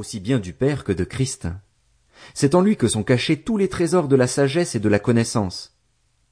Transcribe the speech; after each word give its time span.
aussi 0.00 0.18
bien 0.18 0.38
du 0.38 0.52
Père 0.52 0.82
que 0.82 0.92
de 0.92 1.04
Christ. 1.04 1.46
C'est 2.34 2.54
en 2.54 2.62
lui 2.62 2.76
que 2.76 2.88
sont 2.88 3.04
cachés 3.04 3.40
tous 3.40 3.56
les 3.56 3.68
trésors 3.68 4.08
de 4.08 4.16
la 4.16 4.26
sagesse 4.26 4.74
et 4.74 4.80
de 4.80 4.88
la 4.88 4.98
connaissance. 4.98 5.76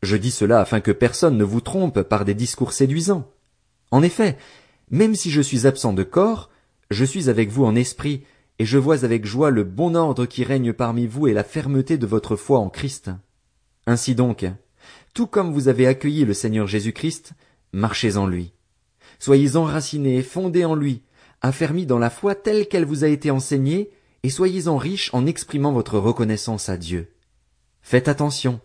Je 0.03 0.17
dis 0.17 0.31
cela 0.31 0.61
afin 0.61 0.81
que 0.81 0.91
personne 0.91 1.37
ne 1.37 1.45
vous 1.45 1.61
trompe 1.61 2.03
par 2.03 2.25
des 2.25 2.35
discours 2.35 2.73
séduisants. 2.73 3.31
En 3.91 4.03
effet, 4.03 4.37
même 4.91 5.15
si 5.15 5.31
je 5.31 5.41
suis 5.41 5.67
absent 5.67 5.93
de 5.93 6.03
corps, 6.03 6.51
je 6.91 7.05
suis 7.05 7.29
avec 7.29 7.51
vous 7.51 7.65
en 7.65 7.75
esprit, 7.75 8.25
et 8.59 8.65
je 8.65 8.79
vois 8.79 9.05
avec 9.05 9.25
joie 9.25 9.51
le 9.51 9.65
bon 9.65 9.95
ordre 9.95 10.27
qui 10.27 10.45
règne 10.45 10.73
parmi 10.73 11.07
vous 11.07 11.29
et 11.29 11.33
la 11.35 11.45
fermeté 11.45 11.99
de 11.99 12.07
votre 12.07 12.37
foi 12.37 12.59
en 12.59 12.71
Christ. 12.71 13.11
Ainsi 13.87 14.15
donc, 14.15 14.47
tout 15.15 15.27
comme 15.27 15.53
vous 15.53 15.69
avez 15.69 15.87
accueilli 15.87 16.25
le 16.25 16.35
Seigneur 16.35 16.67
Jésus-Christ, 16.67 17.33
marchez 17.73 18.17
en 18.17 18.27
lui. 18.27 18.53
Soyez 19.19 19.57
enracinés 19.57 20.17
et 20.17 20.23
fondés 20.23 20.65
en 20.65 20.75
lui, 20.75 21.03
affermis 21.43 21.87
dans 21.87 21.99
la 21.99 22.11
foi 22.11 22.35
telle 22.35 22.69
qu'elle 22.69 22.85
vous 22.85 23.05
a 23.05 23.09
été 23.09 23.31
enseignée, 23.31 23.91
et 24.23 24.31
soyez-en 24.31 24.77
riches 24.77 25.11
en 25.13 25.27
exprimant 25.27 25.73
votre 25.73 25.99
reconnaissance 25.99 26.69
à 26.69 26.77
Dieu. 26.77 27.13
Faites 27.83 28.09
attention, 28.09 28.61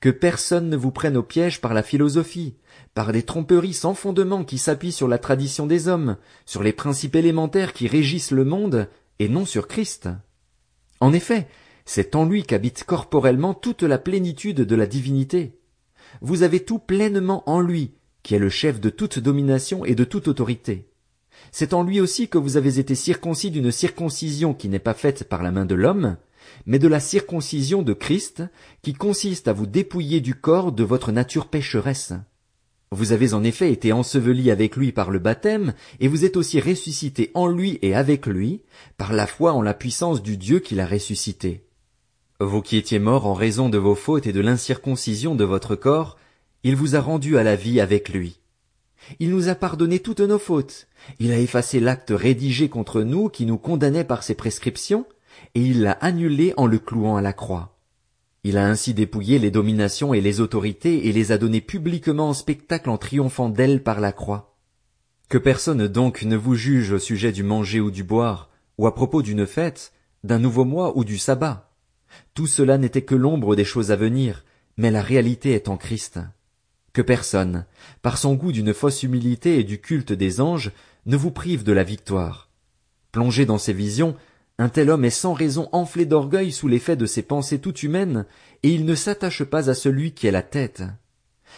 que 0.00 0.10
personne 0.10 0.68
ne 0.68 0.76
vous 0.76 0.90
prenne 0.90 1.16
au 1.16 1.22
piège 1.22 1.60
par 1.60 1.74
la 1.74 1.82
philosophie, 1.82 2.56
par 2.94 3.12
des 3.12 3.22
tromperies 3.22 3.74
sans 3.74 3.94
fondement 3.94 4.44
qui 4.44 4.58
s'appuient 4.58 4.92
sur 4.92 5.08
la 5.08 5.18
tradition 5.18 5.66
des 5.66 5.88
hommes, 5.88 6.16
sur 6.46 6.62
les 6.62 6.72
principes 6.72 7.16
élémentaires 7.16 7.72
qui 7.72 7.86
régissent 7.86 8.30
le 8.30 8.44
monde, 8.44 8.88
et 9.18 9.28
non 9.28 9.44
sur 9.44 9.68
Christ. 9.68 10.08
En 11.00 11.12
effet, 11.12 11.48
c'est 11.84 12.14
en 12.14 12.24
lui 12.24 12.42
qu'habite 12.42 12.84
corporellement 12.84 13.54
toute 13.54 13.82
la 13.82 13.98
plénitude 13.98 14.60
de 14.60 14.76
la 14.76 14.86
divinité. 14.86 15.58
Vous 16.20 16.42
avez 16.42 16.60
tout 16.60 16.78
pleinement 16.78 17.48
en 17.48 17.60
lui, 17.60 17.94
qui 18.22 18.34
est 18.34 18.38
le 18.38 18.50
chef 18.50 18.80
de 18.80 18.90
toute 18.90 19.18
domination 19.18 19.84
et 19.84 19.94
de 19.94 20.04
toute 20.04 20.28
autorité. 20.28 20.89
C'est 21.52 21.74
en 21.74 21.82
lui 21.82 22.00
aussi 22.00 22.28
que 22.28 22.38
vous 22.38 22.56
avez 22.56 22.78
été 22.78 22.94
circoncis 22.94 23.50
d'une 23.50 23.72
circoncision 23.72 24.54
qui 24.54 24.68
n'est 24.68 24.78
pas 24.78 24.94
faite 24.94 25.24
par 25.28 25.42
la 25.42 25.50
main 25.50 25.64
de 25.64 25.74
l'homme, 25.74 26.16
mais 26.66 26.78
de 26.78 26.88
la 26.88 27.00
circoncision 27.00 27.82
de 27.82 27.92
Christ, 27.92 28.42
qui 28.82 28.92
consiste 28.92 29.48
à 29.48 29.52
vous 29.52 29.66
dépouiller 29.66 30.20
du 30.20 30.34
corps 30.34 30.72
de 30.72 30.84
votre 30.84 31.12
nature 31.12 31.48
pécheresse. 31.48 32.12
Vous 32.92 33.12
avez 33.12 33.34
en 33.34 33.44
effet 33.44 33.70
été 33.70 33.92
ensevelis 33.92 34.50
avec 34.50 34.74
lui 34.74 34.90
par 34.90 35.10
le 35.10 35.20
baptême, 35.20 35.74
et 36.00 36.08
vous 36.08 36.24
êtes 36.24 36.36
aussi 36.36 36.60
ressuscités 36.60 37.30
en 37.34 37.46
lui 37.46 37.78
et 37.82 37.94
avec 37.94 38.26
lui, 38.26 38.62
par 38.98 39.12
la 39.12 39.28
foi 39.28 39.52
en 39.52 39.62
la 39.62 39.74
puissance 39.74 40.22
du 40.22 40.36
Dieu 40.36 40.58
qui 40.58 40.74
l'a 40.74 40.86
ressuscité. 40.86 41.64
Vous 42.40 42.62
qui 42.62 42.76
étiez 42.76 42.98
morts 42.98 43.26
en 43.26 43.34
raison 43.34 43.68
de 43.68 43.78
vos 43.78 43.94
fautes 43.94 44.26
et 44.26 44.32
de 44.32 44.40
l'incirconcision 44.40 45.36
de 45.36 45.44
votre 45.44 45.76
corps, 45.76 46.16
il 46.64 46.74
vous 46.74 46.96
a 46.96 47.00
rendu 47.00 47.38
à 47.38 47.44
la 47.44 47.54
vie 47.54 47.80
avec 47.80 48.08
lui. 48.08 48.39
Il 49.18 49.30
nous 49.30 49.48
a 49.48 49.54
pardonné 49.54 50.00
toutes 50.00 50.20
nos 50.20 50.38
fautes. 50.38 50.88
Il 51.18 51.32
a 51.32 51.38
effacé 51.38 51.80
l'acte 51.80 52.12
rédigé 52.14 52.68
contre 52.68 53.02
nous 53.02 53.28
qui 53.28 53.46
nous 53.46 53.58
condamnait 53.58 54.04
par 54.04 54.22
ses 54.22 54.34
prescriptions, 54.34 55.06
et 55.54 55.62
il 55.62 55.82
l'a 55.82 55.92
annulé 55.92 56.54
en 56.56 56.66
le 56.66 56.78
clouant 56.78 57.16
à 57.16 57.22
la 57.22 57.32
croix. 57.32 57.78
Il 58.42 58.56
a 58.56 58.66
ainsi 58.66 58.94
dépouillé 58.94 59.38
les 59.38 59.50
dominations 59.50 60.14
et 60.14 60.20
les 60.20 60.40
autorités 60.40 61.08
et 61.08 61.12
les 61.12 61.32
a 61.32 61.38
données 61.38 61.60
publiquement 61.60 62.30
en 62.30 62.34
spectacle 62.34 62.88
en 62.88 62.96
triomphant 62.96 63.50
d'elles 63.50 63.82
par 63.82 64.00
la 64.00 64.12
croix. 64.12 64.56
Que 65.28 65.38
personne 65.38 65.86
donc 65.86 66.22
ne 66.22 66.36
vous 66.36 66.54
juge 66.54 66.92
au 66.92 66.98
sujet 66.98 67.32
du 67.32 67.42
manger 67.42 67.80
ou 67.80 67.90
du 67.90 68.02
boire, 68.02 68.50
ou 68.78 68.86
à 68.86 68.94
propos 68.94 69.22
d'une 69.22 69.46
fête, 69.46 69.92
d'un 70.24 70.38
nouveau 70.38 70.64
mois 70.64 70.96
ou 70.96 71.04
du 71.04 71.18
sabbat. 71.18 71.70
Tout 72.34 72.46
cela 72.46 72.78
n'était 72.78 73.02
que 73.02 73.14
l'ombre 73.14 73.54
des 73.56 73.64
choses 73.64 73.92
à 73.92 73.96
venir, 73.96 74.44
mais 74.76 74.90
la 74.90 75.02
réalité 75.02 75.52
est 75.52 75.68
en 75.68 75.76
Christ 75.76 76.18
que 76.92 77.02
personne, 77.02 77.64
par 78.02 78.18
son 78.18 78.34
goût 78.34 78.52
d'une 78.52 78.74
fausse 78.74 79.02
humilité 79.02 79.58
et 79.58 79.64
du 79.64 79.80
culte 79.80 80.12
des 80.12 80.40
anges, 80.40 80.72
ne 81.06 81.16
vous 81.16 81.30
prive 81.30 81.64
de 81.64 81.72
la 81.72 81.84
victoire. 81.84 82.48
Plongé 83.12 83.46
dans 83.46 83.58
ses 83.58 83.72
visions, 83.72 84.16
un 84.58 84.68
tel 84.68 84.90
homme 84.90 85.04
est 85.04 85.10
sans 85.10 85.32
raison 85.32 85.68
enflé 85.72 86.04
d'orgueil 86.04 86.52
sous 86.52 86.68
l'effet 86.68 86.96
de 86.96 87.06
ses 87.06 87.22
pensées 87.22 87.60
toutes 87.60 87.82
humaines, 87.82 88.26
et 88.62 88.70
il 88.70 88.84
ne 88.84 88.94
s'attache 88.94 89.44
pas 89.44 89.70
à 89.70 89.74
celui 89.74 90.12
qui 90.12 90.26
est 90.26 90.32
la 90.32 90.42
tête. 90.42 90.82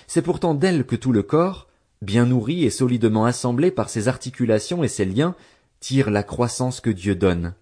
C'est 0.06 0.22
pourtant 0.22 0.54
d'elle 0.54 0.84
que 0.84 0.96
tout 0.96 1.12
le 1.12 1.22
corps, 1.22 1.68
bien 2.00 2.26
nourri 2.26 2.64
et 2.64 2.70
solidement 2.70 3.24
assemblé 3.24 3.70
par 3.70 3.88
ses 3.88 4.08
articulations 4.08 4.84
et 4.84 4.88
ses 4.88 5.04
liens, 5.04 5.34
tire 5.80 6.10
la 6.10 6.22
croissance 6.22 6.80
que 6.80 6.90
Dieu 6.90 7.14
donne. 7.14 7.54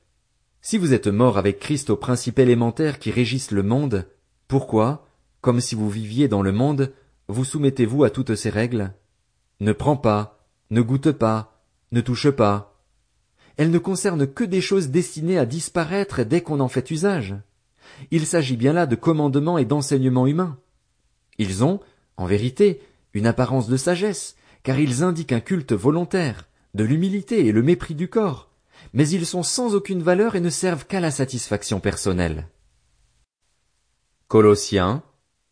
Si 0.62 0.76
vous 0.76 0.92
êtes 0.92 1.06
mort 1.06 1.38
avec 1.38 1.58
Christ 1.58 1.88
aux 1.88 1.96
principes 1.96 2.38
élémentaires 2.38 2.98
qui 2.98 3.10
régissent 3.10 3.50
le 3.50 3.62
monde, 3.62 4.06
pourquoi, 4.46 5.06
comme 5.40 5.60
si 5.60 5.74
vous 5.74 5.88
viviez 5.88 6.28
dans 6.28 6.42
le 6.42 6.52
monde, 6.52 6.92
vous 7.30 7.44
soumettez-vous 7.44 8.04
à 8.04 8.10
toutes 8.10 8.34
ces 8.34 8.50
règles? 8.50 8.92
Ne 9.60 9.72
prends 9.72 9.96
pas, 9.96 10.46
ne 10.70 10.80
goûte 10.80 11.12
pas, 11.12 11.62
ne 11.92 12.00
touche 12.00 12.30
pas. 12.30 12.82
Elles 13.56 13.70
ne 13.70 13.78
concernent 13.78 14.26
que 14.26 14.44
des 14.44 14.60
choses 14.60 14.88
destinées 14.88 15.38
à 15.38 15.46
disparaître 15.46 16.22
dès 16.24 16.40
qu'on 16.40 16.60
en 16.60 16.68
fait 16.68 16.90
usage. 16.90 17.36
Il 18.10 18.26
s'agit 18.26 18.56
bien 18.56 18.72
là 18.72 18.86
de 18.86 18.96
commandements 18.96 19.58
et 19.58 19.64
d'enseignements 19.64 20.26
humains. 20.26 20.58
Ils 21.38 21.64
ont, 21.64 21.80
en 22.16 22.26
vérité, 22.26 22.80
une 23.14 23.26
apparence 23.26 23.68
de 23.68 23.76
sagesse, 23.76 24.36
car 24.62 24.78
ils 24.78 25.02
indiquent 25.02 25.32
un 25.32 25.40
culte 25.40 25.72
volontaire, 25.72 26.48
de 26.74 26.84
l'humilité 26.84 27.46
et 27.46 27.52
le 27.52 27.62
mépris 27.62 27.94
du 27.94 28.08
corps, 28.08 28.50
mais 28.92 29.08
ils 29.08 29.26
sont 29.26 29.42
sans 29.42 29.74
aucune 29.74 30.02
valeur 30.02 30.36
et 30.36 30.40
ne 30.40 30.50
servent 30.50 30.86
qu'à 30.86 31.00
la 31.00 31.10
satisfaction 31.10 31.80
personnelle. 31.80 32.48
Colossiens, 34.28 35.02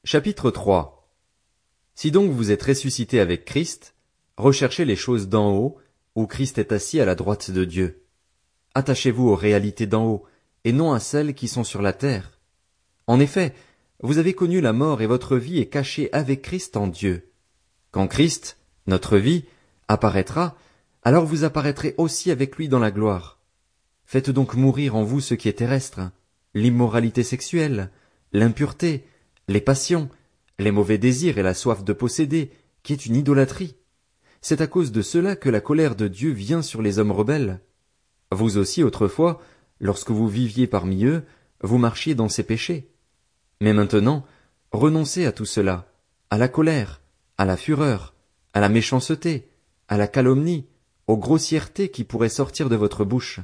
chapitre 0.05 0.51
3 0.51 0.98
si 1.99 2.13
donc 2.13 2.31
vous 2.31 2.53
êtes 2.53 2.63
ressuscité 2.63 3.19
avec 3.19 3.45
Christ, 3.45 3.97
recherchez 4.37 4.85
les 4.85 4.95
choses 4.95 5.29
d'en 5.29 5.51
haut, 5.51 5.79
où 6.15 6.29
Christ 6.29 6.57
est 6.59 6.71
assis 6.71 7.01
à 7.01 7.05
la 7.05 7.17
droite 7.17 7.51
de 7.51 7.65
Dieu. 7.65 8.05
Attachez-vous 8.77 9.27
aux 9.27 9.35
réalités 9.35 9.89
d'en 9.89 10.07
haut, 10.07 10.25
et 10.63 10.71
non 10.71 10.93
à 10.93 11.01
celles 11.01 11.35
qui 11.35 11.49
sont 11.49 11.65
sur 11.65 11.83
la 11.83 11.93
terre. 11.93 12.39
En 13.09 13.19
effet, 13.19 13.53
vous 14.01 14.19
avez 14.19 14.33
connu 14.33 14.61
la 14.61 14.73
mort 14.73 15.03
et 15.03 15.09
votre 15.09 15.37
vie 15.37 15.59
est 15.59 15.67
cachée 15.67 16.09
avec 16.13 16.43
Christ 16.43 16.77
en 16.77 16.87
Dieu. 16.87 17.33
Quand 17.91 18.07
Christ, 18.07 18.59
notre 18.87 19.19
vie, 19.19 19.47
apparaîtra, 19.89 20.57
alors 21.03 21.27
vous 21.27 21.43
apparaîtrez 21.43 21.97
aussi 21.99 22.31
avec 22.31 22.55
lui 22.59 22.69
dans 22.69 22.79
la 22.79 22.93
gloire. 22.93 23.41
Faites 24.05 24.31
donc 24.31 24.55
mourir 24.55 24.95
en 24.95 25.03
vous 25.03 25.21
ce 25.21 25.35
qui 25.35 25.49
est 25.49 25.59
terrestre, 25.59 26.13
l'immoralité 26.55 27.25
sexuelle, 27.25 27.91
l'impureté, 28.33 29.05
les 29.49 29.61
passions, 29.61 30.09
les 30.59 30.71
mauvais 30.71 30.99
désirs 30.99 31.39
et 31.39 31.43
la 31.43 31.55
soif 31.55 31.85
de 31.85 31.93
posséder, 31.93 32.51
qui 32.83 32.93
est 32.93 33.07
une 33.07 33.17
idolâtrie. 33.17 33.77
C'est 34.41 34.61
à 34.61 34.67
cause 34.67 34.93
de 34.93 35.03
cela 35.03 35.37
que 35.37 35.49
la 35.49 35.61
colère 35.61 35.97
de 35.97 36.09
Dieu 36.09 36.31
vient 36.31 36.63
sur 36.63 36.83
les 36.83 36.99
hommes 36.99 37.13
rebelles. 37.13 37.61
Vous 38.33 38.59
aussi 38.59 38.83
autrefois, 38.83 39.41
lorsque 39.81 40.11
vous 40.11 40.29
viviez 40.29 40.67
parmi 40.67 41.05
eux, 41.05 41.23
vous 41.63 41.79
marchiez 41.79 42.15
dans 42.15 42.29
ces 42.29 42.43
péchés. 42.43 42.91
Mais 43.61 43.73
maintenant, 43.73 44.25
renoncez 44.71 45.27
à 45.27 45.33
tout 45.33 45.45
cela, 45.45 45.91
à 46.31 46.39
la 46.39 46.49
colère, 46.49 47.01
à 47.37 47.45
la 47.45 47.57
fureur, 47.57 48.15
à 48.53 48.61
la 48.61 48.69
méchanceté, 48.69 49.49
à 49.89 49.97
la 49.97 50.07
calomnie, 50.07 50.67
aux 51.07 51.17
grossièretés 51.17 51.89
qui 51.89 52.05
pourraient 52.05 52.29
sortir 52.29 52.69
de 52.69 52.77
votre 52.77 53.05
bouche. 53.05 53.41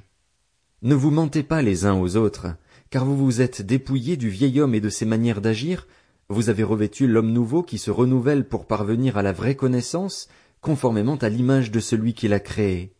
Ne 0.82 0.94
vous 0.94 1.10
mentez 1.10 1.42
pas 1.42 1.62
les 1.62 1.86
uns 1.86 1.98
aux 1.98 2.16
autres, 2.16 2.48
car 2.90 3.04
vous 3.04 3.16
vous 3.16 3.40
êtes 3.40 3.62
dépouillés 3.62 4.16
du 4.16 4.28
vieil 4.28 4.60
homme 4.60 4.74
et 4.74 4.80
de 4.80 4.90
ses 4.90 5.06
manières 5.06 5.40
d'agir 5.40 5.86
vous 6.28 6.48
avez 6.48 6.62
revêtu 6.62 7.06
l'homme 7.06 7.32
nouveau 7.32 7.62
qui 7.62 7.78
se 7.78 7.90
renouvelle 7.90 8.48
pour 8.48 8.66
parvenir 8.66 9.18
à 9.18 9.22
la 9.22 9.32
vraie 9.32 9.56
connaissance, 9.56 10.28
conformément 10.60 11.16
à 11.16 11.28
l'image 11.28 11.70
de 11.70 11.80
celui 11.80 12.14
qui 12.14 12.28
l'a 12.28 12.40
créé. 12.40 12.94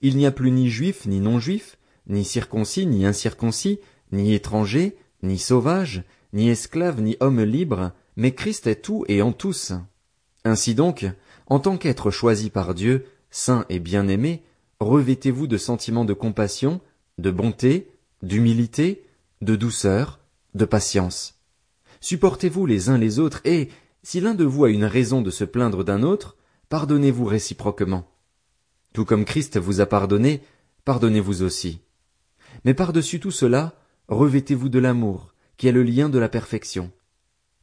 Il 0.00 0.16
n'y 0.16 0.26
a 0.26 0.30
plus 0.30 0.50
ni 0.50 0.70
juif 0.70 1.06
ni 1.06 1.20
non-juif, 1.20 1.78
ni 2.06 2.24
circoncis 2.24 2.86
ni 2.86 3.04
incirconcis, 3.04 3.80
ni 4.12 4.34
étranger, 4.34 4.96
ni 5.22 5.38
sauvage, 5.38 6.04
ni 6.32 6.48
esclave 6.48 7.00
ni 7.00 7.16
homme 7.20 7.42
libre, 7.42 7.92
mais 8.16 8.32
Christ 8.32 8.66
est 8.66 8.82
tout 8.82 9.04
et 9.08 9.22
en 9.22 9.32
tous. 9.32 9.72
Ainsi 10.44 10.74
donc, 10.74 11.06
en 11.46 11.58
tant 11.58 11.76
qu'être 11.76 12.10
choisi 12.10 12.50
par 12.50 12.74
Dieu, 12.74 13.06
saint 13.30 13.66
et 13.68 13.78
bien-aimé, 13.78 14.42
revêtez-vous 14.80 15.46
de 15.46 15.58
sentiments 15.58 16.04
de 16.04 16.14
compassion, 16.14 16.80
de 17.18 17.30
bonté, 17.30 17.88
d'humilité, 18.22 19.04
de 19.42 19.56
douceur, 19.56 20.20
de 20.54 20.64
patience 20.64 21.33
supportez-vous 22.04 22.66
les 22.66 22.90
uns 22.90 22.98
les 22.98 23.18
autres, 23.18 23.40
et, 23.46 23.70
si 24.02 24.20
l'un 24.20 24.34
de 24.34 24.44
vous 24.44 24.64
a 24.64 24.68
une 24.68 24.84
raison 24.84 25.22
de 25.22 25.30
se 25.30 25.44
plaindre 25.44 25.84
d'un 25.84 26.02
autre, 26.02 26.36
pardonnez-vous 26.68 27.24
réciproquement. 27.24 28.06
Tout 28.92 29.06
comme 29.06 29.24
Christ 29.24 29.58
vous 29.58 29.80
a 29.80 29.86
pardonné, 29.86 30.42
pardonnez-vous 30.84 31.42
aussi. 31.42 31.80
Mais 32.66 32.74
par-dessus 32.74 33.20
tout 33.20 33.30
cela, 33.30 33.72
revêtez-vous 34.08 34.68
de 34.68 34.78
l'amour, 34.78 35.32
qui 35.56 35.66
est 35.66 35.72
le 35.72 35.82
lien 35.82 36.10
de 36.10 36.18
la 36.18 36.28
perfection. 36.28 36.92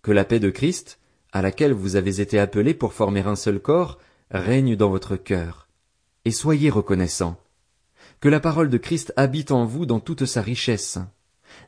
Que 0.01 0.11
la 0.11 0.25
paix 0.25 0.39
de 0.39 0.49
Christ, 0.49 0.97
à 1.31 1.43
laquelle 1.43 1.73
vous 1.73 1.95
avez 1.95 2.19
été 2.19 2.39
appelés 2.39 2.73
pour 2.73 2.93
former 2.93 3.21
un 3.21 3.35
seul 3.35 3.59
corps, 3.59 3.99
règne 4.31 4.75
dans 4.75 4.89
votre 4.89 5.17
cœur. 5.17 5.67
Et 6.25 6.31
soyez 6.31 6.71
reconnaissants. 6.71 7.39
Que 8.19 8.29
la 8.29 8.39
parole 8.39 8.71
de 8.71 8.77
Christ 8.79 9.13
habite 9.17 9.51
en 9.51 9.65
vous 9.65 9.85
dans 9.85 9.99
toute 9.99 10.25
sa 10.25 10.41
richesse. 10.41 10.97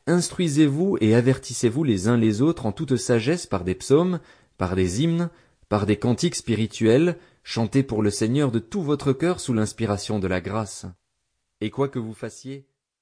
Instruisez-vous 0.08 0.98
et 1.02 1.16
avertissez-vous 1.16 1.84
les 1.84 2.08
uns 2.08 2.18
les 2.18 2.42
autres 2.42 2.66
en 2.66 2.72
toute 2.72 2.98
sagesse 2.98 3.48
par 3.48 3.64
des 3.64 3.76
psaumes, 3.76 4.20
par 4.58 4.76
des 4.76 5.04
hymnes, 5.04 5.30
par 5.70 5.86
des 5.86 5.98
cantiques 5.98 6.36
spirituels, 6.36 7.18
chantés 7.44 7.84
pour 7.84 8.02
le 8.02 8.10
Seigneur 8.10 8.52
de 8.52 8.60
tout 8.60 8.82
votre 8.82 9.14
cœur 9.14 9.40
sous 9.40 9.54
l'inspiration 9.54 10.20
de 10.20 10.28
la 10.28 10.42
grâce. 10.42 10.86
Et 11.62 11.70
quoi 11.70 11.88
que 11.88 12.00
vous 12.00 12.14
fassiez, 12.14 12.68